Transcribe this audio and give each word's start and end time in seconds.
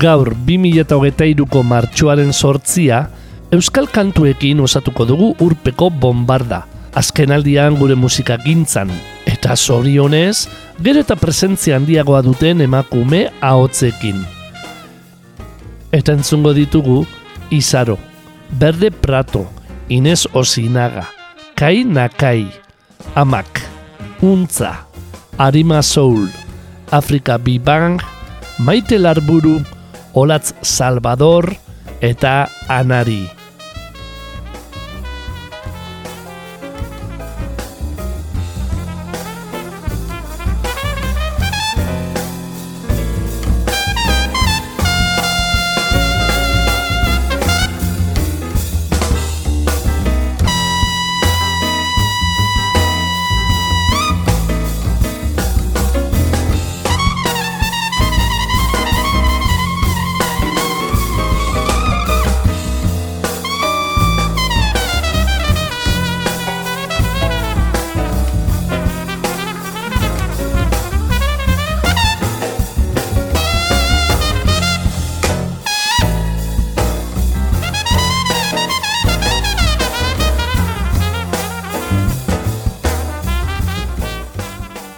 Gaur 0.00 0.32
2008ko 0.46 1.60
martxoaren 1.66 2.32
sortzia, 2.32 3.04
Euskal 3.52 3.88
Kantuekin 3.90 4.60
osatuko 4.64 5.04
dugu 5.04 5.30
urpeko 5.44 5.90
bombarda. 5.90 6.62
Azken 6.96 7.30
aldian 7.34 7.76
gure 7.78 7.94
musika 7.94 8.38
gintzan, 8.40 8.90
eta 9.28 9.54
zorionez, 9.54 10.48
gero 10.82 11.02
eta 11.04 11.14
presentzia 11.20 11.76
handiagoa 11.76 12.22
duten 12.26 12.64
emakume 12.64 13.28
ahotzekin. 13.40 14.22
Eta 15.92 16.16
entzungo 16.16 16.54
ditugu, 16.56 17.04
Izaro, 17.50 17.98
Berde 18.58 18.90
Prato, 18.90 19.44
Inez 19.88 20.26
Osinaga, 20.32 21.04
Kai 21.54 21.84
Nakai, 21.84 22.48
Amak, 23.14 23.60
Untza, 24.22 24.86
Arima 25.38 25.82
Soul, 25.82 26.30
Afrika 26.90 27.38
Bibang, 27.38 28.00
Maite 28.58 28.98
Larburu, 28.98 29.60
Olatz 30.12 30.54
Salvador 30.62 31.54
eta 32.00 32.48
Anari. 32.68 33.39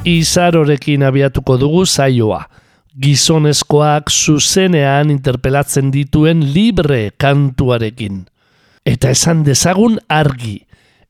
Izarorekin 0.02 1.04
abiatuko 1.06 1.54
dugu 1.60 1.84
zaioa. 1.86 2.40
Gizonezkoak 2.98 4.10
zuzenean 4.10 5.12
interpelatzen 5.14 5.92
dituen 5.94 6.40
libre 6.54 7.12
kantuarekin. 7.22 8.24
Eta 8.82 9.12
esan 9.14 9.44
dezagun 9.46 10.00
argi. 10.10 10.56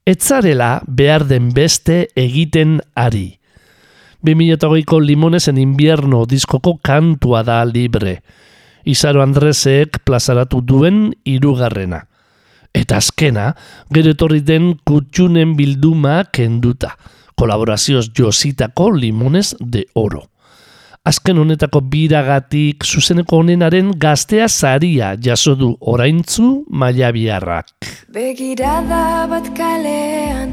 Etzarela 0.04 0.82
behar 0.84 1.24
den 1.24 1.48
beste 1.56 2.10
egiten 2.20 2.82
ari. 2.92 3.38
2008ko 4.28 5.00
Limonesen 5.00 5.56
invierno 5.56 6.26
diskoko 6.28 6.76
kantua 6.84 7.40
da 7.48 7.62
libre. 7.64 8.18
Izaro 8.84 9.22
Andresek 9.24 10.02
plazaratu 10.04 10.60
duen 10.60 11.14
irugarrena. 11.24 12.04
Eta 12.76 13.00
azkena, 13.00 13.54
gero 13.88 14.12
etorri 14.12 14.44
den 14.44 14.74
kutxunen 14.84 15.56
bilduma 15.56 16.26
kenduta 16.28 16.92
kolaborazioz 17.42 18.10
jositako 18.18 18.90
limones 18.90 19.54
de 19.58 19.86
oro. 19.94 20.28
Azken 21.02 21.40
honetako 21.42 21.80
biragatik 21.90 22.84
zuzeneko 22.86 23.40
honenaren 23.40 23.88
gaztea 23.98 24.46
zaria 24.48 25.16
jaso 25.18 25.56
du 25.58 25.72
oraintzu 25.80 26.50
maila 26.70 27.10
biharrak. 27.16 27.72
Begirada 28.14 29.26
bat 29.32 29.48
kalean, 29.58 30.52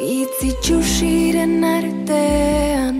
bitzi 0.00 0.50
txusiren 0.64 1.62
artean, 1.68 2.98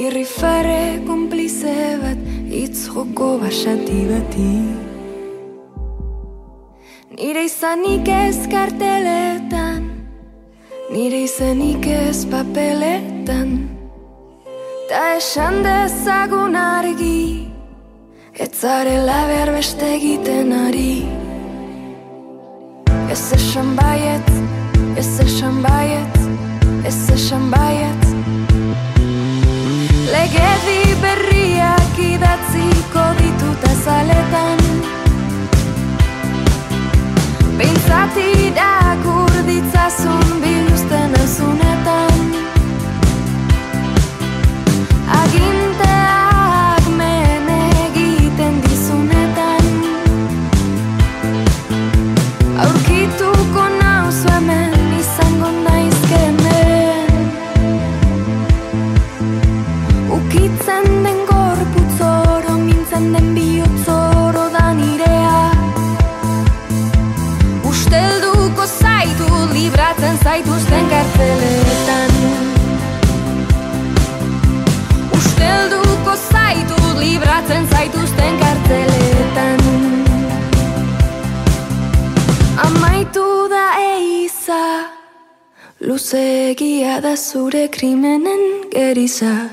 irrifare 0.00 1.02
komplize 1.04 1.76
bat, 2.00 2.24
itz 2.62 2.86
joko 2.88 3.34
basati 3.44 4.00
bati. 4.08 4.50
Nire 7.18 7.44
izanik 7.44 8.08
ez 8.08 8.46
karteletan, 8.48 9.97
Nire 10.88 11.18
izenik 11.20 11.86
ez 11.86 12.24
papeletan 12.30 13.50
Ta 14.88 15.00
esan 15.16 15.60
dezagun 15.64 16.54
argi 16.56 17.44
Etzarela 18.44 19.18
behar 19.28 19.50
beste 19.52 19.84
egiten 19.98 20.52
ari. 20.56 21.04
Ez 23.12 23.32
esan 23.36 23.74
baiet, 23.76 24.30
ez 24.96 25.20
esan 25.26 25.60
baiet, 25.62 26.18
ez 26.86 27.10
esan 27.18 27.50
baiet 27.50 28.04
Legedi 30.14 30.80
berriak 31.02 31.17
zure 87.28 87.68
krimenen 87.68 88.42
geriza 88.72 89.50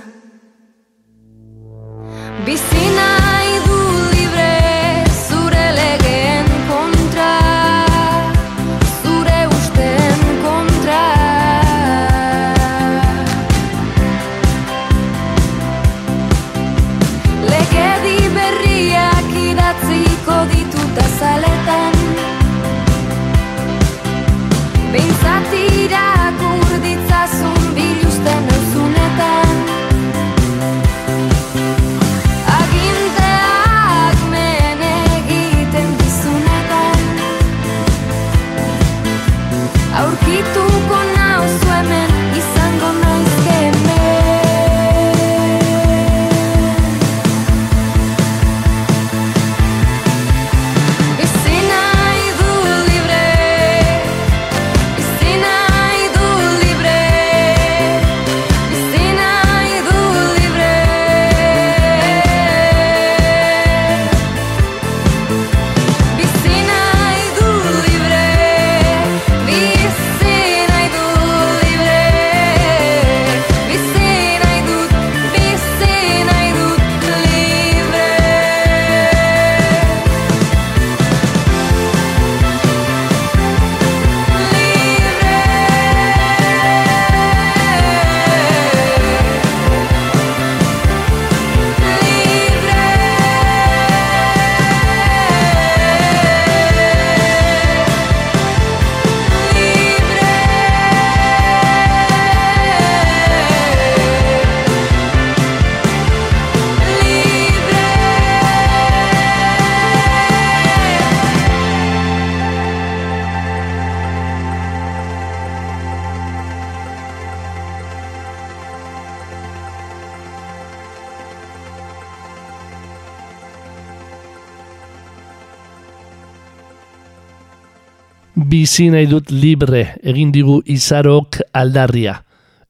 Bizi 128.65 128.87
nahi 128.89 129.05
dut 129.05 129.29
libre 129.29 129.81
egin 130.09 130.31
digu 130.33 130.55
izarok 130.73 131.37
aldarria. 131.53 132.15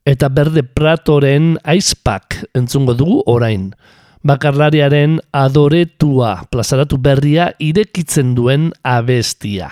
Eta 0.03 0.27
berde 0.27 0.65
pratoren 0.67 1.53
aizpak 1.63 2.35
entzungo 2.59 2.91
dugu 2.99 3.21
orain. 3.31 3.69
Bakarlariaren 4.27 5.21
adoretua 5.31 6.33
plazaratu 6.51 6.99
berria 6.99 7.47
irekitzen 7.63 8.35
duen 8.35 8.67
abestia. 8.83 9.69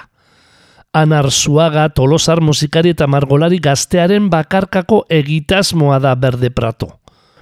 Anar 0.96 1.28
Zuaga 1.28 1.90
tolosar 1.92 2.40
musikari 2.40 2.96
eta 2.96 3.04
margolari 3.04 3.60
gaztearen 3.60 4.32
bakarkako 4.32 5.04
egitasmoa 5.12 6.00
da 6.00 6.16
berde 6.16 6.56
prato. 6.56 6.94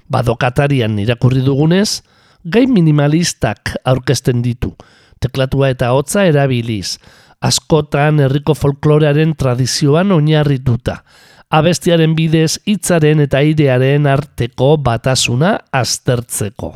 Badokatarian 0.10 0.98
irakurri 1.06 1.46
dugunez, 1.46 2.02
gai 2.42 2.66
minimalistak 2.66 3.76
aurkezten 3.86 4.42
ditu, 4.42 4.74
teklatua 5.22 5.70
eta 5.70 5.94
hotza 5.94 6.26
erabiliz, 6.26 6.98
askotan 7.42 8.20
herriko 8.22 8.54
folklorearen 8.54 9.34
tradizioan 9.38 10.12
oinarrituta, 10.12 11.02
abestiaren 11.50 12.16
bidez 12.16 12.60
hitzaren 12.70 13.26
eta 13.26 13.42
airearen 13.42 14.08
arteko 14.08 14.76
batasuna 14.78 15.58
aztertzeko. 15.72 16.76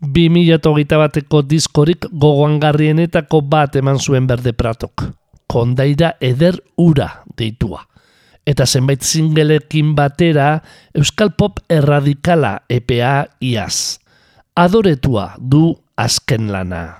2008 0.00 0.96
bateko 0.96 1.42
diskorik 1.44 2.06
gogoangarrienetako 2.08 3.42
bat 3.52 3.76
eman 3.76 3.98
zuen 4.00 4.26
berde 4.26 4.54
pratok, 4.56 5.04
kondaira 5.46 6.14
eder 6.20 6.56
ura 6.80 7.10
deitua. 7.36 7.84
Eta 8.46 8.64
zenbait 8.64 9.04
zingelekin 9.04 9.92
batera 9.94 10.62
Euskal 10.96 11.34
Pop 11.36 11.60
erradikala 11.68 12.62
EPA 12.70 13.26
iaz. 13.44 14.00
Adoretua 14.56 15.34
du 15.38 15.74
azken 15.96 16.48
lana. 16.50 16.99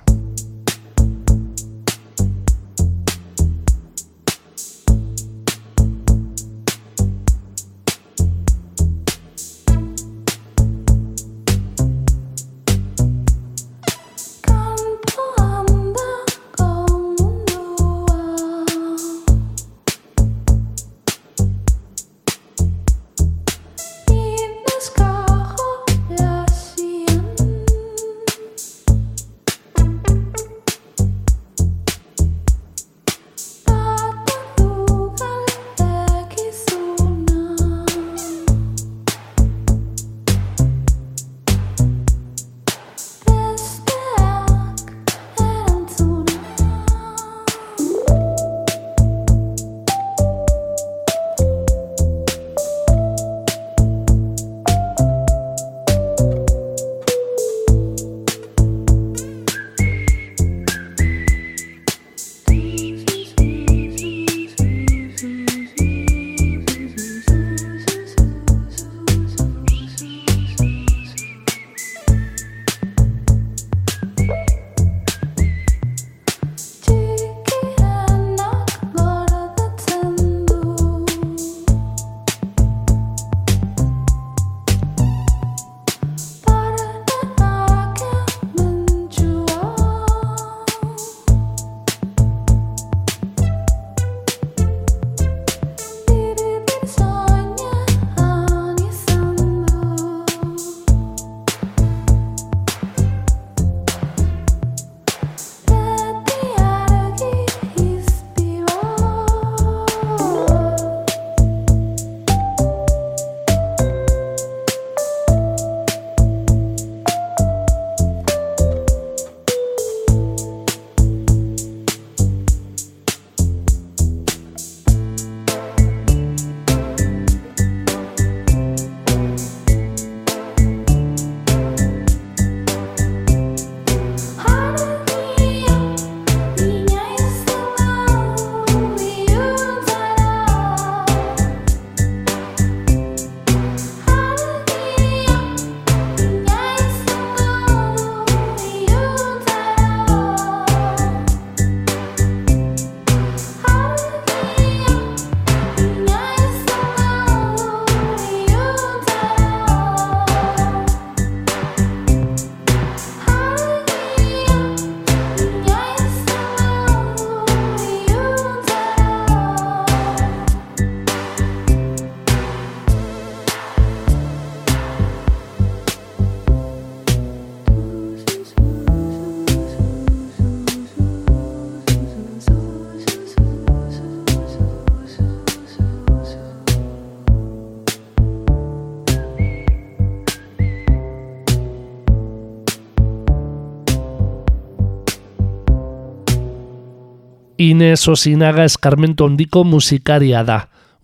Inez 197.61 198.07
Osinaga 198.09 198.63
eskarmento 198.65 199.27
ondiko 199.29 199.61
musikaria 199.63 200.39
da. 200.41 200.63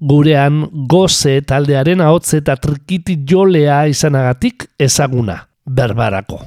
Gurean 0.09 0.63
goze 0.89 1.35
taldearen 1.45 2.01
ahotz 2.01 2.33
eta 2.39 2.55
trikiti 2.57 3.19
jolea 3.29 3.83
izanagatik 3.91 4.65
ezaguna, 4.87 5.35
berbarako. 5.65 6.39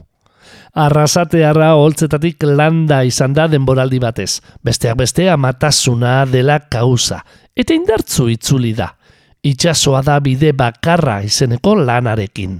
Arrasatearra 0.82 1.68
holtzetatik 1.78 2.42
landa 2.42 3.04
izan 3.06 3.36
da 3.38 3.46
denboraldi 3.50 4.00
batez, 4.02 4.40
besteak 4.66 4.98
beste 4.98 5.28
amatasuna 5.30 6.24
dela 6.30 6.58
kauza, 6.58 7.20
eta 7.54 7.74
indartzu 7.74 8.26
itzuli 8.34 8.74
da. 8.74 8.90
Itxasoa 9.46 10.02
da 10.06 10.18
bide 10.18 10.50
bakarra 10.52 11.20
izeneko 11.22 11.76
lanarekin. 11.84 12.58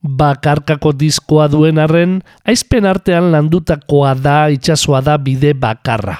Bakarkako 0.00 0.94
diskoa 0.96 1.50
duen 1.52 1.78
arren, 1.78 2.18
aizpen 2.48 2.88
artean 2.88 3.30
landutakoa 3.36 4.16
da 4.16 4.40
itxasoa 4.56 5.04
da 5.04 5.20
bide 5.20 5.52
bakarra 5.52 6.16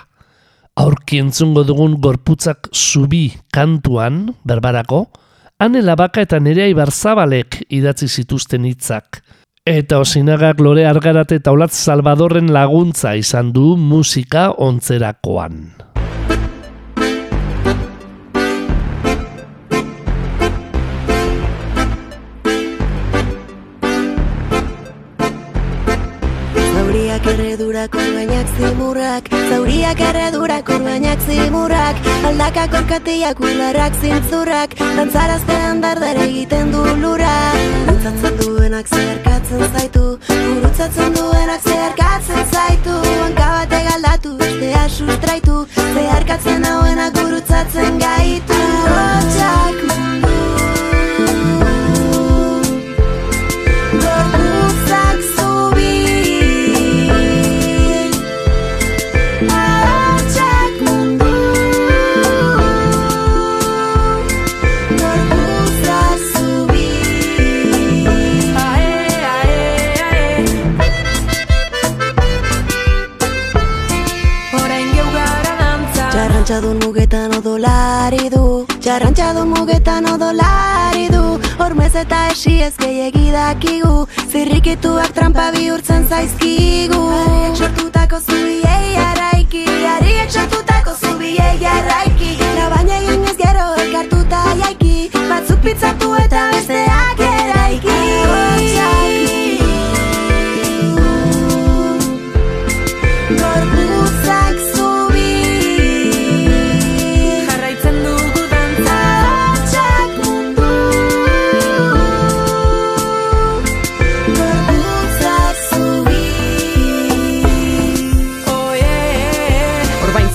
aurki 0.80 1.18
entzungo 1.20 1.64
dugun 1.68 1.98
gorputzak 2.00 2.70
zubi 2.72 3.30
kantuan, 3.52 4.30
berbarako, 4.48 5.04
ane 5.60 5.82
labaka 5.84 6.24
eta 6.24 6.40
nerea 6.40 6.70
ibarzabalek 6.72 7.60
idatzi 7.68 8.08
zituzten 8.08 8.64
hitzak. 8.68 9.20
Eta 9.68 10.00
osinagak 10.00 10.62
lore 10.64 10.86
argarate 10.88 11.36
eta 11.42 11.52
olatz 11.52 11.74
salvadorren 11.76 12.48
laguntza 12.54 13.12
izan 13.20 13.52
du 13.52 13.74
musika 13.76 14.48
ontzerakoan. 14.56 15.60
Erredurak 27.50 27.94
orgainak 27.94 28.46
zimurrak 28.56 29.24
Zauriak 29.50 30.00
erredurak 30.00 30.68
orgainak 30.70 31.18
zimurrak 31.26 31.96
Aldakak 32.28 32.76
orkatiak 32.80 33.40
ularrak 33.40 33.94
zintzurrak 34.00 34.76
Dantzaraztean 34.78 35.82
dardare 35.82 36.28
egiten 36.28 36.70
du 36.70 36.84
lura 37.02 37.34
Gurutzatzen 37.88 38.38
duenak 38.42 38.86
zeharkatzen 38.94 39.66
zaitu 39.74 40.04
Gurutzatzen 40.30 41.18
duenak 41.18 41.66
zeharkatzen 41.66 42.46
zaitu 42.54 42.96
Hanka 43.18 43.50
bate 43.56 43.84
galdatu, 43.90 44.36
bestea 44.38 44.88
sustraitu 44.88 45.66
Zeharkatzen 45.74 46.64
hauenak 46.70 47.18
gurutzatzen 47.18 47.98
gaitu. 47.98 48.62
Hotxak 48.86 49.86
mundu 49.90 50.29
du 78.90 78.96
Txarrantxadun 78.96 79.48
mugetan 79.54 80.06
odolari 80.10 81.06
du. 81.12 81.38
Hormez 81.62 81.94
eta 81.94 82.26
esi 82.32 82.56
ez 82.66 82.72
gehiagi 82.76 83.30
dakigu 83.30 84.06
Zirrikituak 84.32 85.12
trampa 85.14 85.50
bihurtzen 85.54 86.08
zaizkigu. 86.08 86.98
Ariek 87.20 87.56
sortutako 87.56 88.20
zubiei 88.26 88.96
araiki 89.06 89.64
Ariek 89.94 90.30
sortutako 90.30 90.96
zubiei 90.98 91.66
araiki. 91.76 92.34
Labaina 92.58 92.98
egin 92.98 93.24
ez 93.30 93.36
gero 93.38 93.72
elkartuta 93.84 94.44
jaiki. 94.64 95.10
Batzuk 95.30 95.62
pitzatu 95.68 96.14
eta 96.26 96.48
besteak 96.50 97.29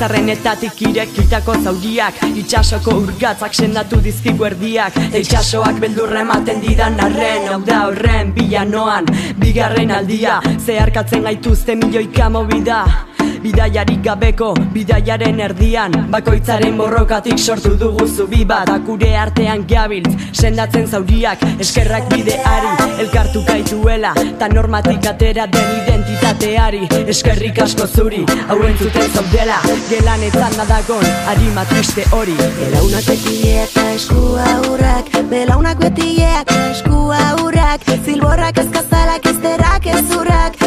Orbaintzarrenetatik 0.06 0.82
irekitako 0.86 1.54
zauriak 1.66 2.20
Itxasoko 2.38 2.94
urgatzak 3.00 3.56
sendatu 3.58 3.98
dizkigu 4.06 4.46
erdiak. 4.46 5.00
Itxasoak 5.18 5.80
beldurra 5.82 6.22
ematen 6.22 6.62
didan 6.62 7.00
arren 7.02 7.50
Hau 7.50 7.58
da 7.66 7.80
horren 7.88 8.30
bilanoan. 8.38 9.10
Bigarren 9.42 9.96
aldia 9.98 10.38
Zeharkatzen 10.60 11.26
gaituzte 11.26 11.74
milioika 11.82 12.30
mobida 12.30 12.84
Bidaiarik 13.46 14.00
gabeko, 14.02 14.48
bidaiaren 14.74 15.38
erdian 15.46 15.94
Bakoitzaren 16.10 16.78
borrokatik 16.80 17.38
sortu 17.38 17.76
dugu 17.78 18.08
zubi 18.08 18.42
bat. 18.50 18.72
Akure 18.74 19.12
artean 19.22 19.68
gabiltz, 19.70 20.16
sendatzen 20.34 20.88
zauriak 20.90 21.44
Eskerrak 21.62 22.08
bideari, 22.10 22.72
elkartu 23.04 23.44
gaituela 23.46 24.16
Ta 24.40 24.50
normatik 24.50 25.06
atera 25.12 25.46
den 25.46 25.70
identitateari. 25.84 26.82
Eskerrik 27.14 27.62
asko 27.68 27.86
zuri, 27.86 28.24
hau 28.48 28.58
entzuten 28.66 29.14
zaudela 29.14 29.62
Gelanetan 29.92 30.58
nadagon, 30.58 31.06
harima 31.30 31.70
triste 31.70 32.10
hori. 32.18 32.34
Belaunak 32.58 33.12
betileak 33.12 33.70
eta 33.70 33.86
eskua 33.94 34.50
hurrak 34.66 35.14
Belaunak 35.30 35.86
betileak 35.86 36.50
eta 36.50 36.68
eskua 36.74 37.22
hurrak 37.44 37.90
Zilborrak 38.02 38.66
ezkazalak 38.66 39.34
izterak 39.36 39.94
ezurrak 40.00 40.62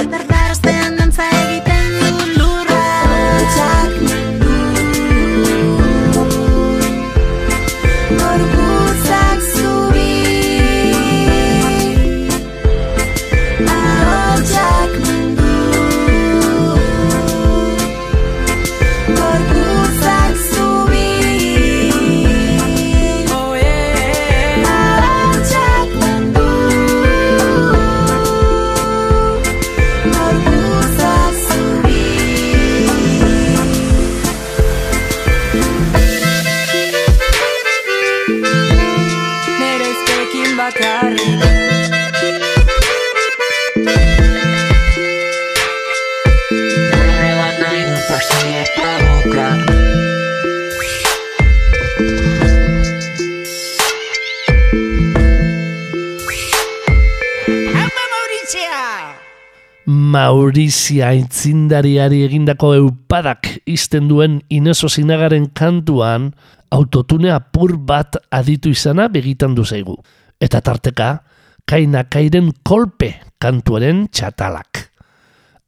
Maurizia 60.88 61.10
aitzindariari 61.12 62.22
egindako 62.24 62.70
eupadak 62.78 63.44
izten 63.68 64.06
duen 64.08 64.38
Ineso 64.48 64.88
Zinagaren 64.88 65.50
kantuan 65.52 66.30
autotune 66.72 67.28
apur 67.28 67.74
bat 67.76 68.16
aditu 68.32 68.72
izana 68.72 69.10
begitan 69.12 69.52
du 69.52 69.66
zaigu. 69.68 69.98
Eta 70.40 70.62
tarteka, 70.64 71.20
kaina 71.68 72.06
kairen 72.08 72.54
kolpe 72.64 73.10
kantuaren 73.38 74.06
txatalak. 74.08 74.88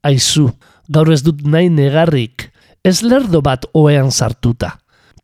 Aizu, 0.08 0.46
gaur 0.88 1.12
ez 1.12 1.20
dut 1.20 1.44
nahi 1.44 1.68
negarrik, 1.68 2.48
ez 2.82 3.02
lerdo 3.02 3.42
bat 3.44 3.68
oean 3.74 4.08
sartuta. 4.10 4.78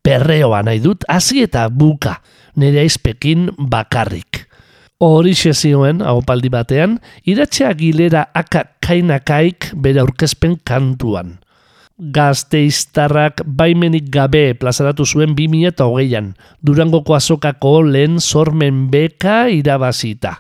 Perreoa 0.04 0.60
nahi 0.60 0.84
dut, 0.84 1.08
hasi 1.08 1.40
eta 1.40 1.70
buka, 1.72 2.18
nire 2.60 2.84
aizpekin 2.84 3.48
bakarrik. 3.56 4.35
Horixe 4.96 5.52
zioen, 5.52 5.98
ahopaldi 6.00 6.48
batean, 6.48 6.94
iratxe 7.28 7.66
agilera 7.68 8.22
aka 8.32 8.62
kainakaik 8.80 9.68
bere 9.84 10.00
aurkezpen 10.00 10.54
kantuan. 10.64 11.34
Gazteiztarrak 11.96 13.42
baimenik 13.44 14.08
gabe 14.12 14.54
plazaratu 14.56 15.04
zuen 15.04 15.34
2008an, 15.36 16.32
Durangoko 16.64 17.16
azokako 17.16 17.82
lehen 17.84 18.20
sormen 18.20 18.86
beka 18.90 19.50
irabazita. 19.52 20.38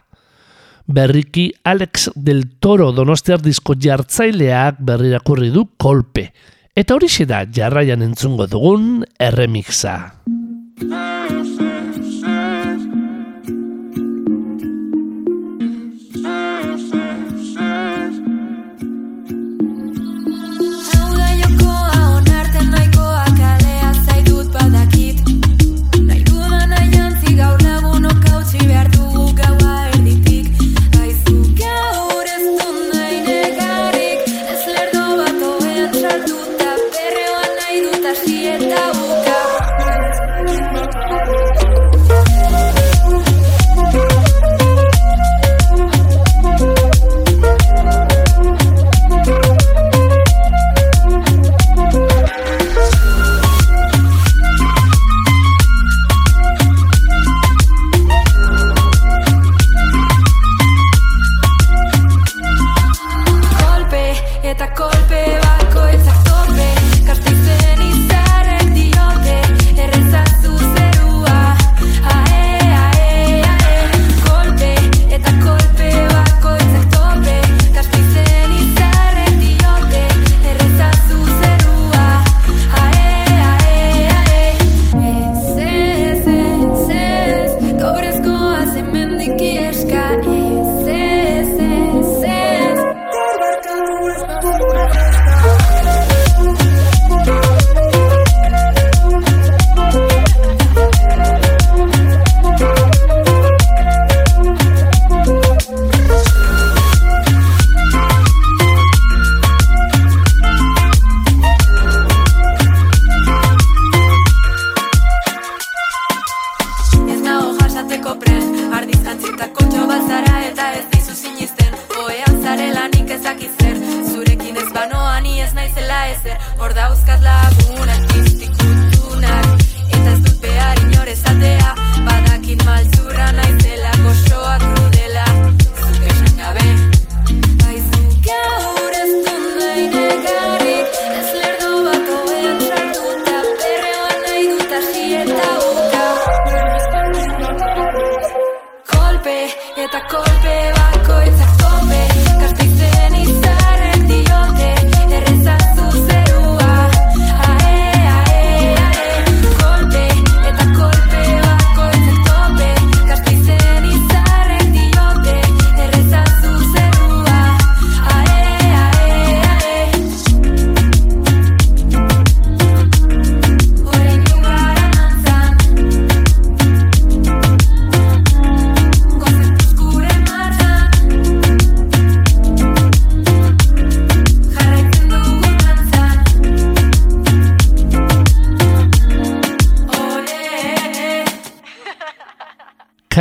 Berriki 0.86 1.50
Alex 1.64 2.10
del 2.14 2.46
Toro 2.60 2.92
donostiar 2.96 3.42
disko 3.44 3.74
jartzaileak 3.76 4.80
berrirakurri 4.80 5.50
du 5.52 5.66
kolpe. 5.76 6.30
Eta 6.76 6.96
horixe 6.96 7.28
da 7.28 7.44
jarraian 7.44 8.04
entzungo 8.04 8.46
dugun 8.48 9.04
erremixa. 9.20 9.96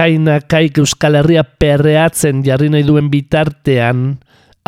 Kaina 0.06 0.36
kaik 0.46 0.76
Euskal 0.78 1.16
Herria 1.18 1.42
perreatzen 1.42 2.44
jarri 2.46 2.68
nahi 2.70 2.84
duen 2.86 3.08
bitartean, 3.10 4.02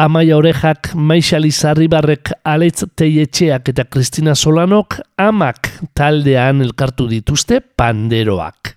Amaia 0.01 0.33
Orejak, 0.39 0.95
Maixa 0.97 1.37
Lizarribarrek, 1.37 2.31
Aleitz 2.41 2.87
Teietxeak 2.97 3.69
eta 3.69 3.85
Kristina 3.85 4.33
Solanok 4.33 4.95
amak 5.21 5.69
taldean 5.93 6.63
elkartu 6.65 7.05
dituzte 7.11 7.59
panderoak. 7.61 8.71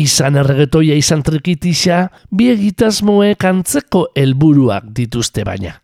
Izan 0.00 0.40
erregetoia 0.40 0.96
izan 0.96 1.20
trikitisa, 1.26 2.00
bi 2.32 2.48
egitasmoek 2.54 3.44
antzeko 3.44 4.06
helburuak 4.16 4.88
dituzte 4.96 5.44
baina. 5.44 5.74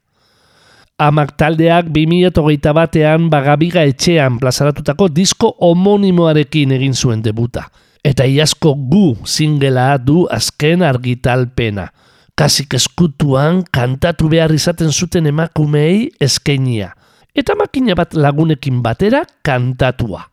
Amak 0.97 1.37
taldeak 1.37 1.93
2008 1.93 2.73
batean 2.81 3.29
bagabiga 3.29 3.85
etxean 3.93 4.41
plazaratutako 4.41 5.13
disko 5.13 5.53
homonimoarekin 5.61 6.73
egin 6.81 6.97
zuen 6.97 7.21
debuta. 7.21 7.69
Eta 8.05 8.25
iazko 8.25 8.75
gu 8.75 9.17
singela 9.29 9.99
du 9.99 10.25
azken 10.33 10.83
argitalpena. 10.83 11.91
Kasik 12.35 12.75
eskutuan 12.79 13.61
kantatu 13.73 14.31
behar 14.33 14.53
izaten 14.57 14.93
zuten 14.93 15.29
emakumeei 15.29 16.09
eskainia. 16.21 16.95
Eta 17.37 17.55
makina 17.55 17.95
bat 17.95 18.17
lagunekin 18.17 18.81
batera 18.83 19.25
kantatua. 19.45 20.25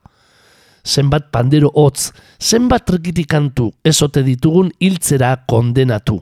Zenbat 0.87 1.27
pandero 1.35 1.67
hotz, 1.75 2.13
zenbat 2.39 2.85
trikitik 2.87 3.27
kantu 3.27 3.73
ezote 3.83 4.23
ditugun 4.23 4.71
hiltzera 4.79 5.35
kondenatu. 5.45 6.21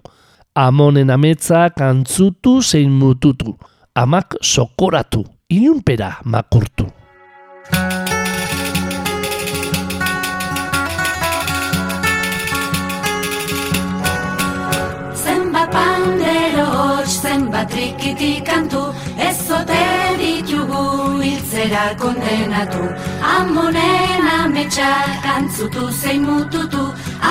Amonen 0.55 1.13
ametza 1.13 1.69
kantzutu 1.69 2.61
zein 2.63 2.89
mututu. 2.89 3.53
Amak 3.95 4.39
sokoratu, 4.41 5.23
ilunpera 5.49 6.15
makurtu. 6.25 6.89
Pandero 15.75 16.65
hots, 16.77 17.13
zenbat 17.23 17.67
trikiti 17.71 18.31
kantu 18.47 18.81
Ez 19.27 19.37
zote 19.47 19.83
ditugu 20.19 20.83
hiltzera 21.21 21.85
kondenatu. 22.01 22.83
Amonen 23.35 24.27
ametsak 24.39 25.11
kantzutu 25.25 25.83
zein 26.01 26.21
mututu 26.27 26.83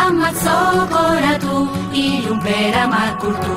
Amak 0.02 0.34
zokoratu, 0.44 1.56
ilunpera 2.04 2.84
makurtu. 2.94 3.54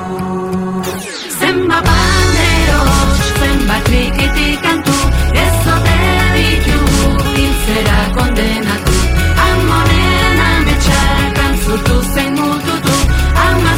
Zenbat 1.40 1.84
pandero 1.88 2.78
hots, 2.90 3.26
zenbat 3.40 3.82
trikiti 3.88 4.48
kantu 4.64 4.96
Ez 5.44 5.54
zote 5.64 5.98
ditugu 6.36 7.04
hiltzera 7.36 7.98
kondenatu. 8.16 8.96
Amonen 9.48 10.40
ametsak 10.50 11.28
kantzutu 11.38 11.96
zein 12.14 12.32
mututu 12.40 12.96
Ama 13.46 13.74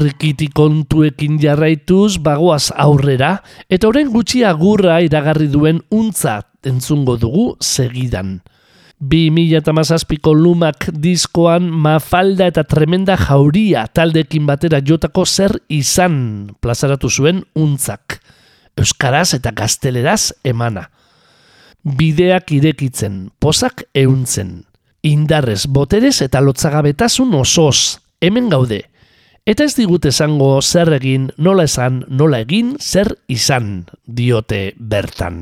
Trikiti 0.00 0.46
kontuekin 0.56 1.34
jarraituz 1.36 2.16
bagoaz 2.24 2.70
aurrera, 2.72 3.34
eta 3.68 3.90
orain 3.90 4.08
gutxi 4.08 4.40
agurra 4.48 4.94
iragarri 5.04 5.50
duen 5.52 5.82
untza 5.92 6.38
entzungo 6.64 7.18
dugu 7.20 7.50
segidan. 7.60 8.38
2008ko 9.04 10.32
lumak 10.36 10.86
diskoan 11.04 11.68
mafalda 11.68 12.48
eta 12.48 12.64
tremenda 12.64 13.18
jauria 13.20 13.86
taldekin 13.92 14.48
batera 14.48 14.80
jotako 14.80 15.26
zer 15.26 15.58
izan 15.68 16.48
plazaratu 16.64 17.10
zuen 17.12 17.44
untzak. 17.56 18.22
Euskaraz 18.80 19.34
eta 19.36 19.52
gazteleraz 19.52 20.32
emana. 20.44 20.86
Bideak 21.84 22.52
irekitzen, 22.56 23.26
pozak 23.36 23.84
euntzen. 23.92 24.62
Indarrez, 25.04 25.66
boterez 25.68 26.22
eta 26.24 26.40
lotzagabetasun 26.40 27.36
osoz, 27.36 28.00
hemen 28.20 28.48
gaude. 28.48 28.86
Eta 29.50 29.64
ez 29.66 29.72
digut 29.74 30.04
esango 30.06 30.60
zer 30.62 30.92
egin, 30.94 31.24
nola 31.42 31.64
esan, 31.66 31.96
nola 32.06 32.38
egin, 32.44 32.76
zer 32.78 33.08
izan, 33.34 33.72
diote 34.06 34.60
bertan. 34.78 35.40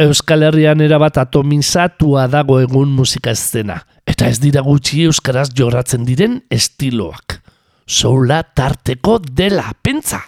Euskal 0.00 0.46
Herrian 0.46 0.80
erabat 0.80 1.18
atomizatua 1.20 2.22
dago 2.32 2.54
egun 2.62 2.88
musika 2.96 3.34
eszena. 3.36 3.82
Eta 4.08 4.30
ez 4.32 4.38
dira 4.40 4.62
gutxi 4.64 5.02
euskaraz 5.04 5.50
jorratzen 5.52 6.06
diren 6.08 6.38
estiloak. 6.48 7.36
Soula 7.84 8.40
tarteko 8.42 9.18
dela, 9.20 9.66
pentsa! 9.82 10.22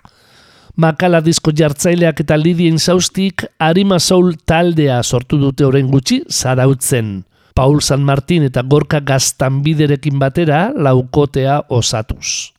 Makala 0.76 1.22
disko 1.24 1.54
jartzaileak 1.56 2.20
eta 2.20 2.36
Lidien 2.36 2.76
Zaustik 2.76 3.46
Arima 3.60 3.96
Soul 4.00 4.34
taldea 4.44 5.02
sortu 5.02 5.40
dute 5.40 5.64
orain 5.64 5.88
gutxi 5.88 6.20
zarautzen. 6.28 7.22
Paul 7.56 7.80
San 7.80 8.04
Martin 8.04 8.44
eta 8.48 8.60
Gorka 8.68 9.00
Gaztanbiderekin 9.00 10.20
batera 10.20 10.66
laukotea 10.76 11.62
osatuz. 11.72 12.52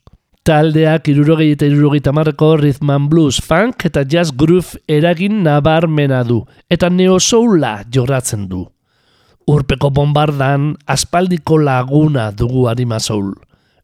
Taldeak 0.44 1.06
irurogei 1.08 1.54
eta 1.54 1.64
irurogei 1.64 2.02
tamarreko 2.04 2.50
rhythm 2.60 2.90
and 2.92 3.08
blues, 3.08 3.38
funk 3.40 3.86
eta 3.88 4.02
jazz 4.04 4.34
groove 4.36 4.76
eragin 4.92 5.38
nabarmena 5.46 6.20
du, 6.28 6.42
eta 6.68 6.90
neo 6.92 7.16
soula 7.16 7.78
jorratzen 7.88 8.50
du. 8.52 8.66
Urpeko 9.48 9.88
bombardan 9.96 10.74
aspaldiko 10.84 11.62
laguna 11.64 12.28
dugu 12.36 12.68
Arima 12.68 13.00
Soul. 13.00 13.32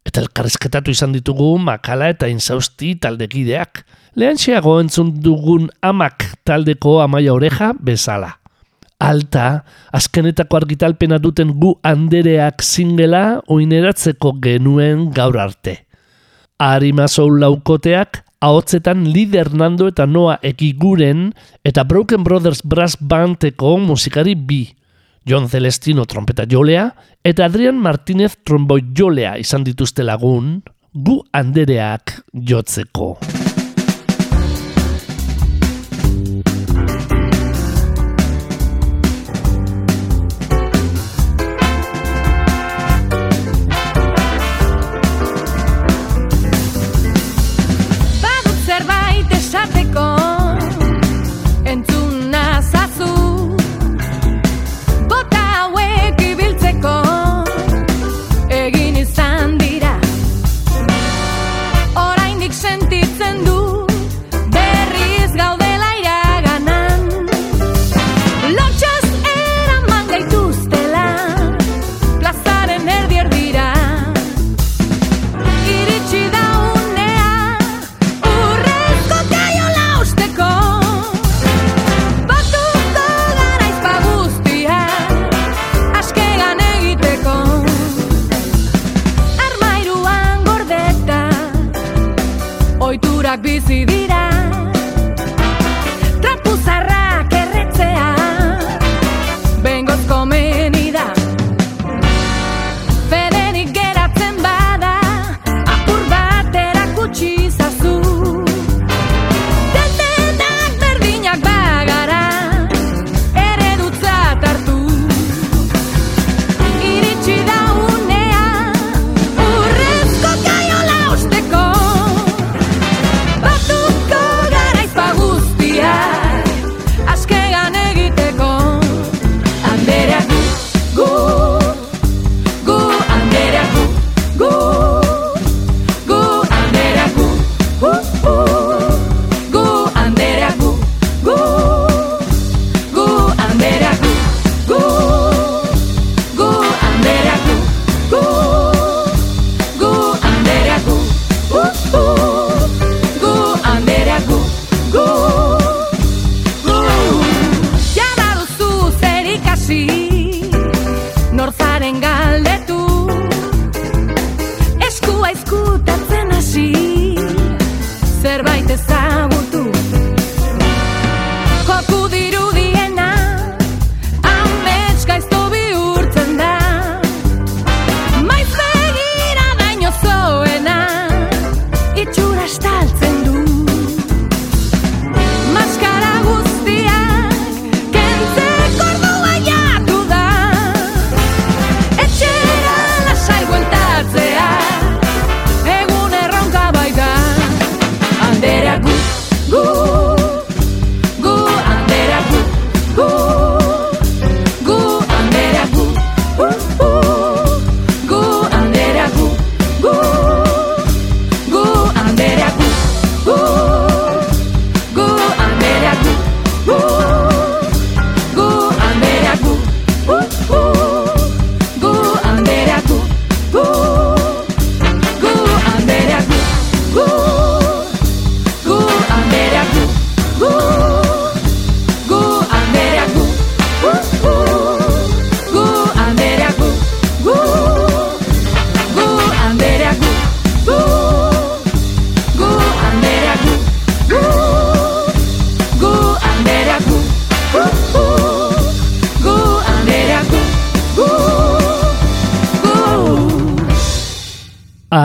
Eta 0.03 0.19
elkarrizketatu 0.19 0.91
izan 0.91 1.15
ditugu 1.15 1.53
Makala 1.63 2.11
eta 2.11 2.27
Inzausti 2.27 2.97
taldekideak. 2.99 3.85
Lehantxeago 4.19 4.81
entzun 4.83 5.15
dugun 5.23 5.71
amak 5.79 6.27
taldeko 6.43 6.99
amaia 6.99 7.39
oreja 7.39 7.71
bezala. 7.79 8.33
Alta, 8.99 9.63
azkenetako 9.95 10.65
argitalpena 10.65 11.23
duten 11.23 11.55
gu 11.55 11.77
andereak 11.87 12.59
zingela 12.59 13.39
oineratzeko 13.47 14.41
genuen 14.43 15.07
gaur 15.15 15.39
arte. 15.39 15.85
Arima 16.59 17.07
Soul 17.07 17.39
laukoteak 17.39 18.25
Ahotzetan 18.43 19.05
Lider 19.07 19.53
Nando 19.55 19.87
eta 19.87 20.05
Noa 20.05 20.37
Ekiguren 20.43 21.29
eta 21.63 21.85
Broken 21.87 22.23
Brothers 22.23 22.59
Brass 22.63 22.97
Bandeko 22.99 23.77
musikari 23.79 24.35
bi. 24.35 24.65
John 25.23 25.47
Celestino 25.47 26.03
trompeta 26.03 26.43
jolea 26.43 26.89
eta 27.23 27.47
Adrian 27.47 27.79
Martinez 27.79 28.33
tromboi 28.43 28.81
jolea 28.95 29.37
izan 29.39 29.63
dituzte 29.63 30.03
lagun, 30.03 30.57
gu 30.91 31.21
andereak 31.31 32.19
jotzeko. 32.33 33.15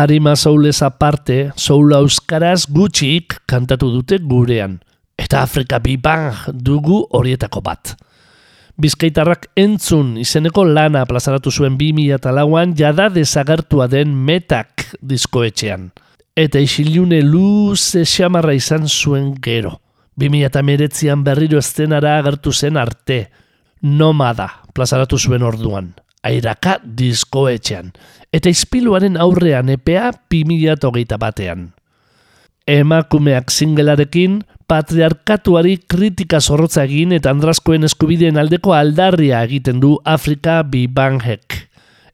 Arima 0.04 0.36
soulez 0.36 0.82
aparte, 0.84 1.54
soul 1.56 1.94
euskaraz 1.96 2.66
gutxik 2.68 3.38
kantatu 3.48 3.88
dute 3.88 4.18
gurean. 4.20 4.74
Eta 5.16 5.40
Afrika 5.40 5.78
Bibang 5.80 6.42
dugu 6.52 6.98
horietako 7.16 7.62
bat. 7.64 7.94
Bizkaitarrak 8.76 9.46
entzun 9.56 10.18
izeneko 10.20 10.66
lana 10.68 11.06
plazaratu 11.08 11.48
zuen 11.48 11.78
2008an 11.80 12.76
jada 12.76 13.08
desagertua 13.14 13.88
den 13.88 14.12
metak 14.28 14.90
diskoetxean. 15.00 15.88
Eta 16.36 16.60
isilune 16.60 17.22
luze 17.24 18.04
xamarra 18.04 18.52
izan 18.52 18.84
zuen 18.84 19.32
gero. 19.40 19.78
2008an 20.20 21.24
berriro 21.24 21.64
estenara 21.64 22.18
agertu 22.18 22.52
zen 22.52 22.76
arte. 22.76 23.22
Nomada 23.80 24.50
plazaratu 24.76 25.16
zuen 25.16 25.48
orduan. 25.48 25.94
Airaka 26.24 26.78
diskoetxean. 26.82 27.92
Eta 28.32 28.50
izpiluaren 28.50 29.16
aurrean 29.20 29.68
epea 29.70 30.10
2008 30.32 31.18
batean. 31.20 31.68
Emakumeak 32.64 33.52
singelarekin 33.52 34.40
patriarkatuari 34.66 35.76
kritika 35.88 36.40
zorrotza 36.40 36.86
egin 36.88 37.12
eta 37.12 37.30
andraskoen 37.34 37.84
eskubideen 37.84 38.40
aldeko 38.40 38.72
aldarria 38.72 39.42
egiten 39.44 39.82
du 39.82 39.98
Afrika 40.04 40.62
Bibangek. 40.64 41.60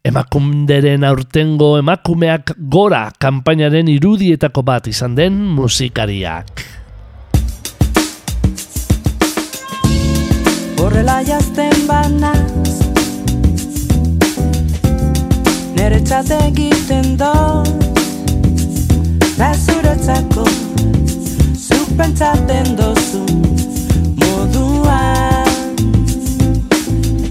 Emakunderen 0.05 1.05
aurtengo 1.05 1.75
emakumeak 1.79 2.55
gora 2.73 3.05
kanpainaren 3.21 3.89
irudietako 3.93 4.65
bat 4.67 4.89
izan 4.91 5.15
den 5.15 5.39
musikariak. 5.55 6.65
Horrela 10.81 11.21
jazten 11.29 11.87
banaz 11.87 12.70
Nere 15.81 15.97
txate 16.05 16.37
egiten 16.45 17.15
dut 17.17 17.87
Da 19.39 19.55
zuretzako 19.57 20.45
pentsaten 22.01 22.77
dozu 22.77 23.21
moduan. 24.21 25.49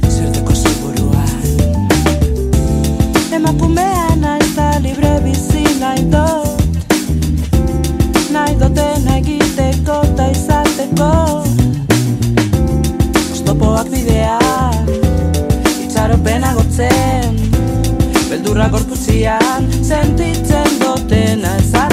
Zerteko 0.10 0.54
seguruan 0.54 1.46
Emakumea 3.38 4.16
naiza 4.24 4.68
libre 4.86 5.14
bizi 5.26 5.66
nahi 5.82 6.06
dut. 6.14 6.74
Nahi 8.34 8.58
duten 8.62 9.10
egiteko 9.18 10.02
eta 10.12 10.30
izateko. 10.34 11.12
Oztopoak 13.30 13.94
bideak 13.94 14.98
Itxaropena 15.86 16.54
gotzen 16.58 17.49
Beldurra 18.30 18.68
gorputzian 18.70 19.66
Sentitzen 19.82 20.80
dotena 20.84 21.58
esatera 21.58 21.89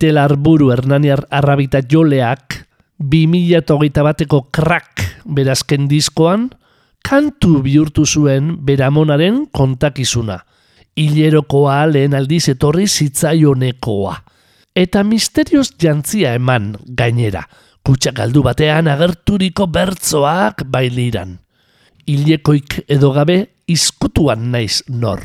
Maite 0.00 0.14
Larburu 0.14 0.70
Hernaniar 0.72 1.26
Arrabita 1.28 1.82
Joleak 1.84 2.54
2008 3.04 4.00
bateko 4.00 4.48
crack 4.48 5.02
berazken 5.28 5.90
diskoan 5.90 6.46
kantu 7.04 7.60
bihurtu 7.60 8.06
zuen 8.06 8.64
beramonaren 8.64 9.42
kontakizuna. 9.52 10.38
Hilerokoa 10.96 11.84
lehen 11.92 12.16
aldiz 12.16 12.48
etorri 12.48 12.88
zitzaionekoa. 12.88 14.14
Eta 14.72 15.04
misterioz 15.04 15.74
jantzia 15.76 16.32
eman 16.32 16.78
gainera. 16.96 17.44
Kutsa 17.84 18.16
galdu 18.16 18.40
batean 18.40 18.88
agerturiko 18.88 19.68
bertzoak 19.68 20.64
bailiran. 20.64 21.36
Hilekoik 22.08 22.86
edo 22.88 23.12
gabe 23.12 23.42
izkutuan 23.68 24.48
naiz 24.48 24.80
nor. 24.88 25.20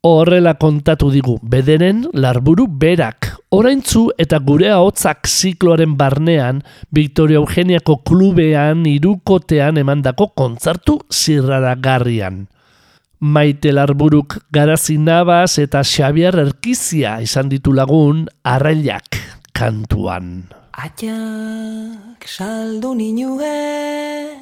Horrela 0.00 0.56
kontatu 0.56 1.12
digu 1.12 1.36
bederen 1.42 2.06
larburu 2.14 2.64
berak. 2.64 3.33
Oraintzu 3.54 4.08
eta 4.18 4.40
gure 4.42 4.66
ahotzak 4.74 5.28
zikloaren 5.30 5.92
barnean 5.94 6.56
Victoria 6.90 7.38
Eugeniako 7.38 8.00
klubean 8.02 8.80
irukotean 8.90 9.78
emandako 9.78 10.32
kontzartu 10.34 10.96
zirraragarrian. 11.12 12.48
Maite 13.20 13.70
Larburuk 13.70 14.40
Garazi 14.50 14.96
Nabas 14.98 15.60
eta 15.62 15.84
Xabier 15.86 16.34
Erkizia 16.42 17.20
izan 17.22 17.52
ditu 17.52 17.70
lagun 17.76 18.24
arrailak 18.42 19.20
kantuan. 19.54 20.50
Atxak 20.74 22.26
saldu 22.26 22.90
ninuen 22.98 24.34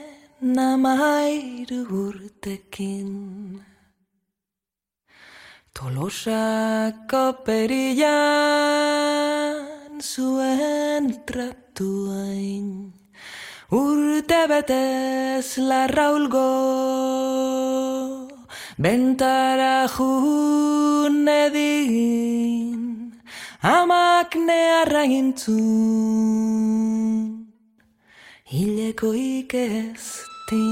namairu 0.57 1.85
urtekin 2.07 3.61
Tolosako 5.83 7.43
perillan 7.43 8.07
zuen 9.99 11.11
tratuain. 11.27 12.95
Urte 13.75 14.47
betez 14.47 15.59
larraulgo 15.59 16.51
Bentara 18.79 19.91
jun 19.97 21.27
edin 21.27 23.19
Amak 23.63 24.39
nearra 24.39 25.03
gintzun. 25.11 25.67
Hileko 28.53 29.09
ikestin 29.19 30.63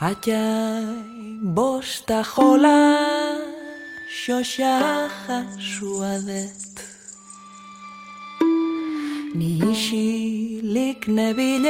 Atxai 0.00 1.40
bosta 1.42 2.22
jola 2.22 3.02
Xoxa 4.06 5.10
jasua 5.26 6.22
det 6.22 6.54
Ni 9.34 9.58
isilik 9.72 11.02
nebilen 11.08 11.66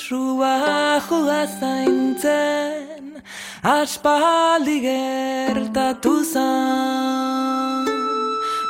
Zua 0.00 0.98
joa 1.06 1.44
zaintzen 1.60 3.20
Aspaldi 3.62 4.80
gertatu 4.80 6.24
zan. 6.32 7.84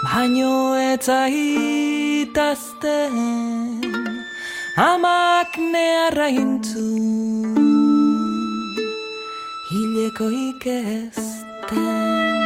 Baino 0.02 0.74
etzaitazten 0.90 3.83
amak 4.76 5.56
neharra 5.72 6.28
intzun, 6.28 7.54
hileko 9.70 10.30
ikesten. 10.30 12.43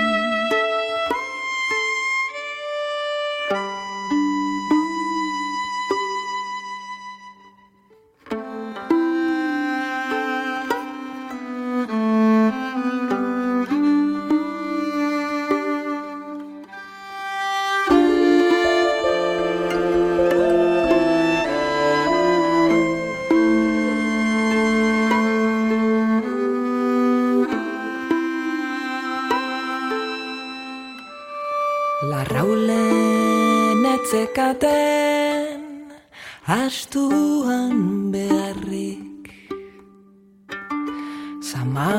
Ama 41.69 41.93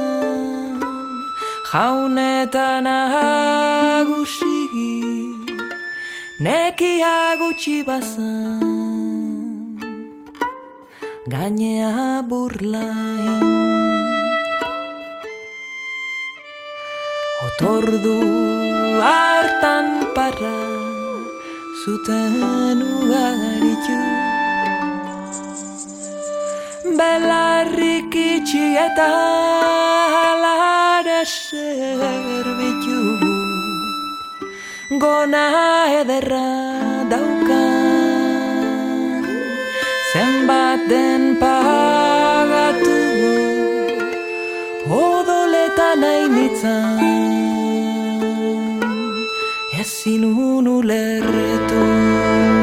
Jaunetan 1.71 2.87
agusi 2.95 4.59
Neki 6.43 6.93
agutsi 7.13 7.77
bazan 7.87 8.59
Gainea 11.31 11.95
burlain. 12.27 13.98
ordu 17.69 18.17
hartan 19.05 19.87
parra 20.15 20.57
zuten 21.81 22.79
ugaritu. 22.95 23.99
Belarrik 26.99 28.15
itxi 28.29 28.65
eta 28.87 29.09
alare 30.29 31.21
zerbitu 31.35 32.99
gona 35.03 35.45
ederra 36.01 36.49
daukan 37.13 37.69
zenbat 40.11 40.81
den 40.91 41.23
parra 41.41 41.58
sin 49.89 50.23
un 50.23 50.67
ulertu 50.67 52.58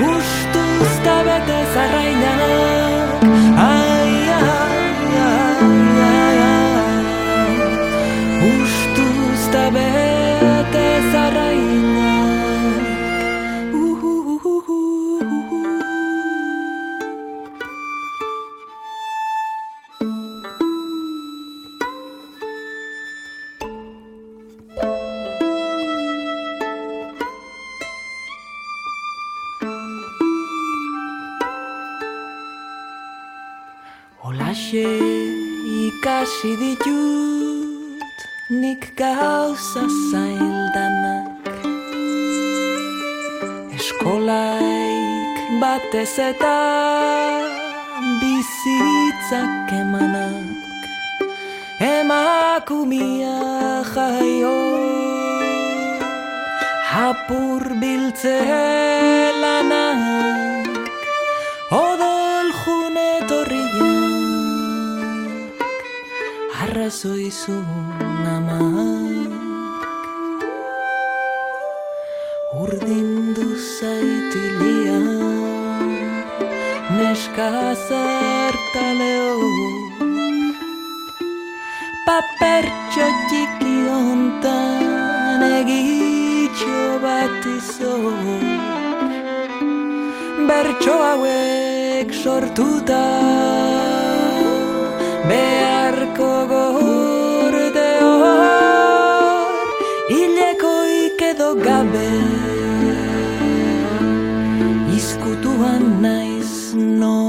Уж 0.00 0.22
что 0.22 0.67
Tuhan 105.42 106.02
nice 106.02 106.74
no 106.74 107.27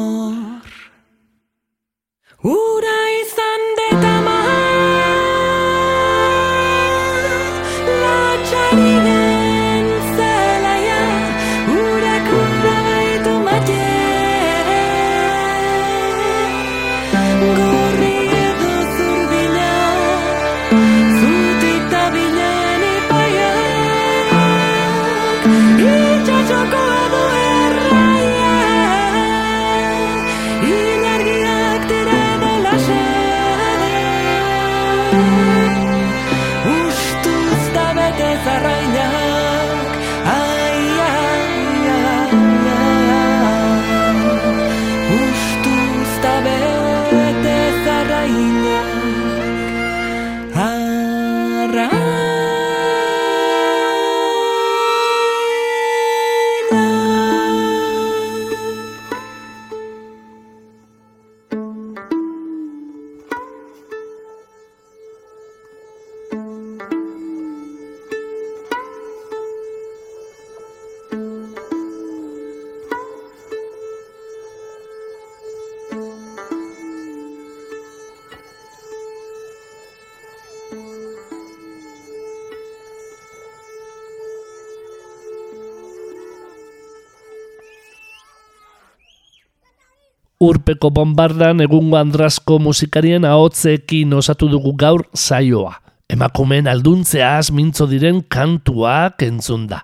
Urpeko 90.69 90.91
bombardan 90.93 91.63
egungo 91.63 91.97
andrasko 91.97 92.59
musikarien 92.61 93.23
ahotzekin 93.25 94.11
osatu 94.13 94.45
dugu 94.51 94.75
gaur 94.77 95.01
saioa. 95.17 95.71
Emakumeen 96.13 96.67
alduntzeaz 96.69 97.49
mintzo 97.49 97.87
diren 97.89 98.19
kantuak 98.29 99.23
entzun 99.25 99.63
da. 99.65 99.79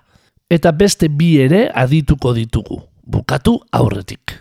Eta 0.46 0.70
beste 0.70 1.08
bi 1.10 1.40
ere 1.42 1.64
adituko 1.74 2.30
ditugu, 2.36 2.78
bukatu 3.02 3.56
aurretik. 3.74 4.36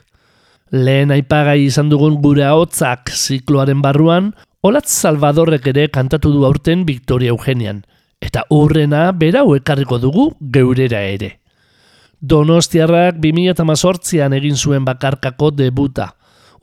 Lehen 0.70 1.10
aipagai 1.16 1.64
izan 1.64 1.89
dugun 1.89 2.20
gure 2.22 2.46
ahotzak 2.46 3.10
zikloaren 3.10 3.82
barruan, 3.82 4.28
Olatz 4.62 4.91
Salvadorrek 4.93 5.66
ere 5.74 5.88
kantatu 5.89 6.30
du 6.30 6.46
aurten 6.46 6.84
Victoria 6.86 7.34
Eugenian, 7.34 7.80
eta 8.22 8.43
urrena 8.54 9.08
berau 9.24 9.56
ekarriko 9.58 9.98
dugu 9.98 10.28
geurera 10.54 11.02
ere. 11.02 11.39
Donostiarrak 12.22 13.18
2018an 13.26 14.38
egin 14.38 14.62
zuen 14.62 14.86
bakarkako 14.86 15.50
debuta. 15.50 16.12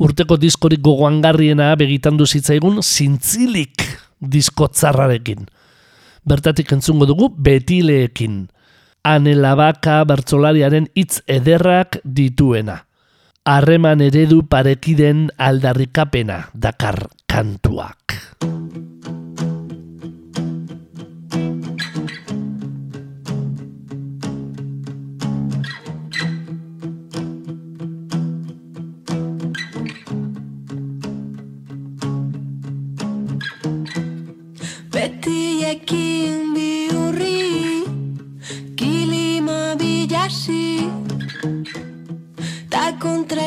Urteko 0.02 0.34
diskorik 0.34 0.80
gogoangarriena 0.82 1.68
begitandu 1.78 2.26
zitzaigun 2.26 2.80
zintzilik 2.82 3.84
diskotzarrarekin. 4.18 5.46
Bertatik 6.26 6.72
entzungo 6.74 7.06
dugu 7.06 7.28
betileekin. 7.30 8.48
Anelabaka 9.06 10.00
bertsolariaren 10.06 10.88
hitz 10.98 11.22
ederrak 11.30 12.00
dituena. 12.02 12.80
Harreman 13.46 14.02
eredu 14.02 14.42
parekiden 14.46 15.28
aldarrikapena 15.38 16.48
dakar 16.54 17.04
kantuak. 17.30 18.18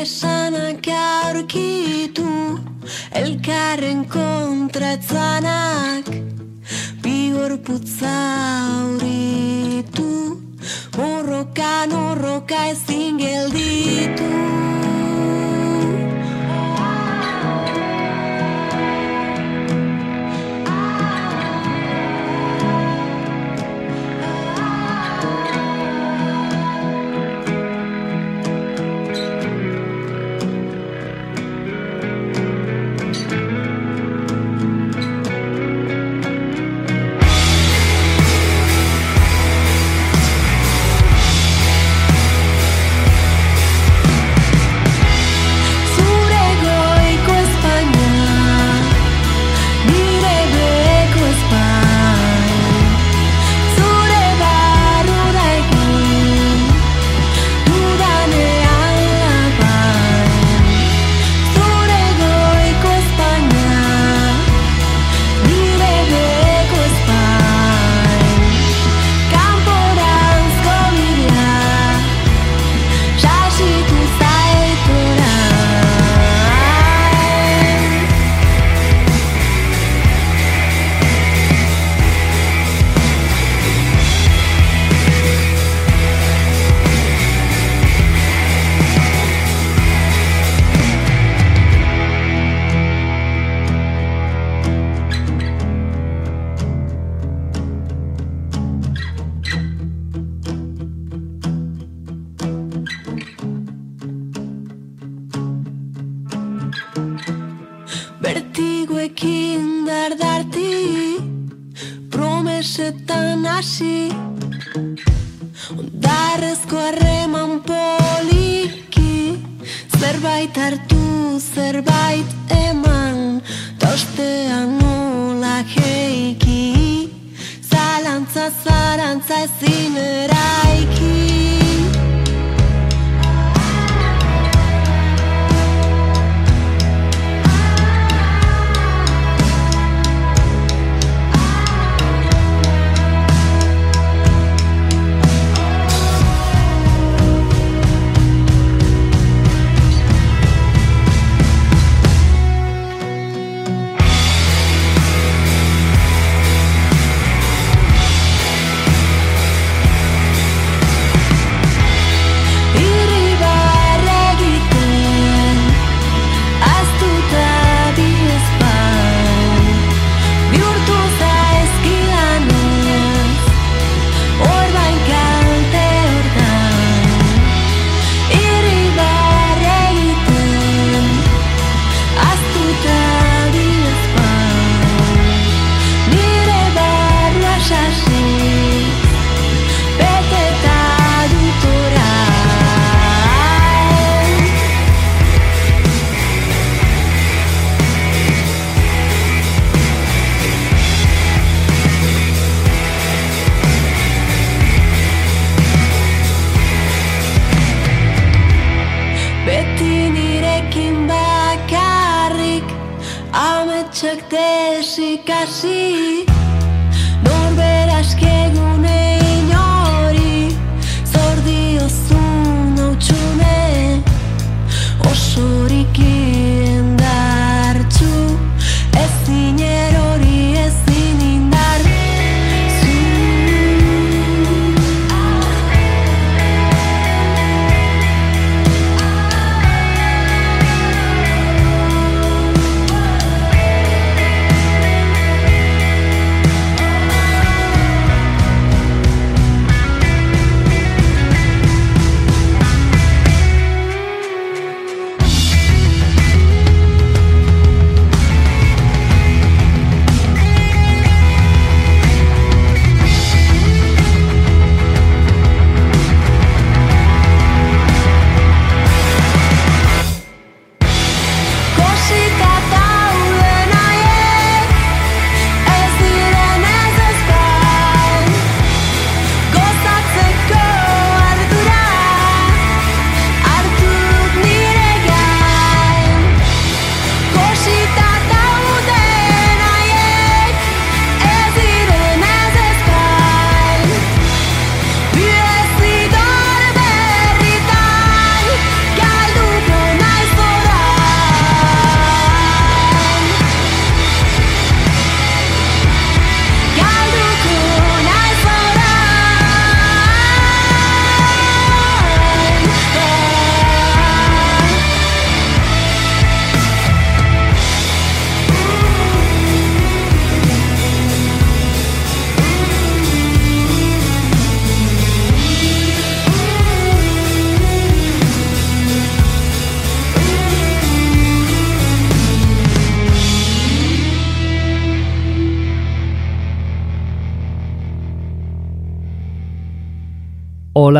Kontraesanak 0.06 0.86
aurkitu 0.86 2.60
Elkarren 3.12 4.06
kontratzanak 4.06 6.06
Bigorputza 7.02 8.14
auritu 8.78 10.38
Morrokan 10.96 11.92
horroka 11.92 12.70
ezin 12.70 13.18
gelditu 13.18 14.30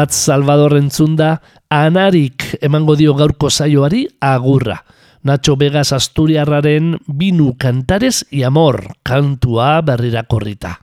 Olatz 0.07 0.15
Salvador 0.23 0.77
entzunda, 0.79 1.41
anarik 1.69 2.45
emango 2.63 2.95
dio 2.95 3.17
gaurko 3.19 3.49
saioari 3.51 4.05
agurra. 4.21 4.85
Nacho 5.25 5.57
Vegas 5.59 5.91
Asturiarraren 5.93 6.93
binu 7.09 7.57
kantares 7.59 8.25
i 8.31 8.45
amor 8.45 8.95
kantua 9.03 9.81
berrirakorrita. 9.83 10.77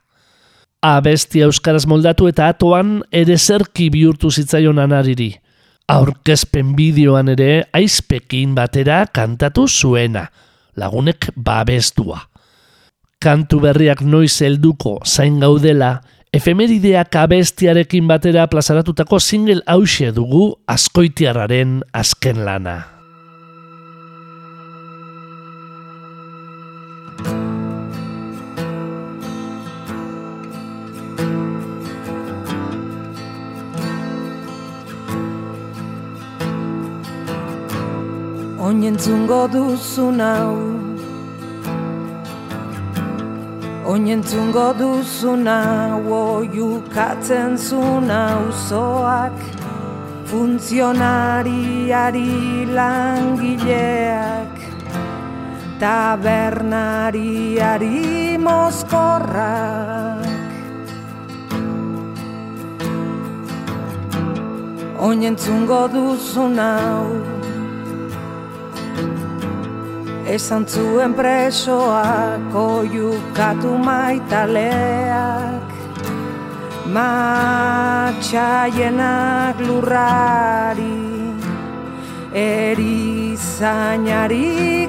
Abestia 0.83 1.45
euskaraz 1.47 1.85
moldatu 1.87 2.27
eta 2.27 2.49
atoan 2.51 2.97
ere 3.11 3.37
zerki 3.37 3.87
bihurtu 3.93 4.27
zitzaion 4.29 4.81
anariri. 4.83 5.29
Aurkezpen 5.87 6.75
bideoan 6.75 7.31
ere 7.31 7.63
aizpekin 7.71 8.51
batera 8.59 9.05
kantatu 9.07 9.69
zuena, 9.69 10.25
lagunek 10.75 11.29
babestua. 11.37 12.19
Kantu 13.23 13.61
berriak 13.69 14.03
noiz 14.03 14.41
helduko 14.41 14.97
zain 15.05 15.39
gaudela, 15.39 16.01
efemerideak 16.33 17.15
abestiarekin 17.15 18.07
batera 18.09 18.47
plazaratutako 18.49 19.19
single 19.19 19.61
hause 19.67 20.09
dugu 20.15 20.55
askoitiarraren 20.67 21.81
azken 21.93 22.41
lana. 22.45 22.79
Oinentzungo 38.63 39.43
duzun 39.53 40.23
hau 40.23 40.82
Oinentzungo 43.83 44.71
duzun 44.79 45.43
hau 45.43 46.07
Oiukatzen 46.07 47.57
zun 47.57 48.07
auzoak 48.07 49.35
Funtzionariari 50.31 52.63
langileak. 52.71 54.55
Tabernariari 55.83 58.39
mozkorrak. 58.39 60.23
Oinentzungo 65.03 65.91
duzun 65.91 66.55
hau 66.57 67.32
Esan 70.33 70.63
zuen 70.65 71.13
presoak 71.13 72.55
oiukatu 72.57 73.77
maitaleak. 73.77 75.69
Matxaienak 76.95 78.25
lurrari 79.61 80.97
Erizainari 82.33 83.29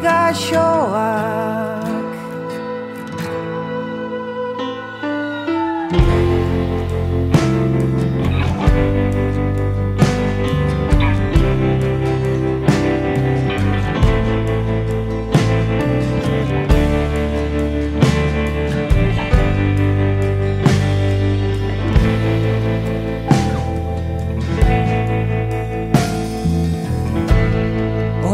gaxoak 0.01 1.85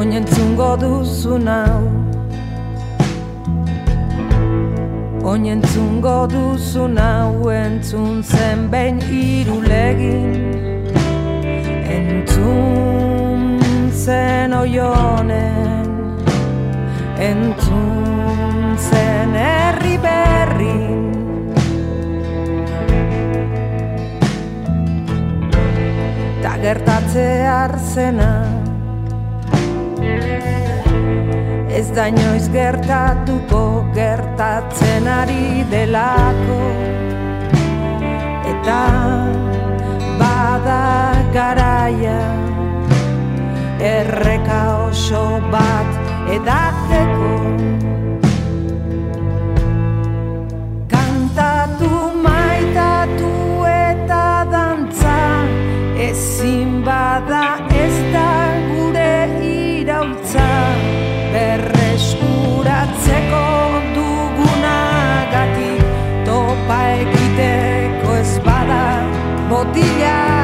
Oinentzungo 0.00 0.78
duzun 0.80 1.48
hau 1.52 1.80
Oinentzungo 5.28 6.14
duzun 6.32 6.96
hau 6.96 7.50
entzun 7.52 8.22
zen 8.24 8.62
behin 8.72 8.96
irulegin 9.12 10.32
Entzun 11.96 13.42
zen 13.92 14.54
oionen 14.56 15.90
Entzun 17.28 18.78
zen 18.88 19.34
herri 19.42 19.98
berrin 20.06 21.04
Ta 26.40 26.56
gertatze 26.64 27.26
arzena 27.44 28.49
Ez 31.70 31.86
da 31.94 32.08
inoiz 32.10 32.48
gertatuko 32.50 33.60
gertatzen 33.94 35.06
ari 35.06 35.62
delako. 35.70 36.58
Eta 38.50 38.78
bada 40.18 40.80
garaia 41.34 42.18
Erreka 43.90 44.62
oso 44.88 45.22
bat 45.52 46.00
edatzeko. 46.34 47.30
Kantatu 50.90 51.92
maitatu 52.26 53.30
eta 53.70 54.26
dantza 54.56 55.20
Ezin 56.10 56.82
bada 56.90 57.46
ez 57.84 57.94
da 58.12 58.29
partilhar. 69.72 70.39